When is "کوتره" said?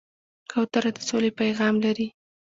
0.51-0.89